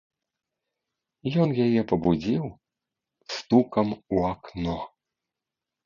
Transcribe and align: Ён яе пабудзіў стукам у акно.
Ён 1.43 1.49
яе 1.67 1.81
пабудзіў 1.93 2.43
стукам 3.37 3.87
у 3.97 4.15
акно. 4.35 4.77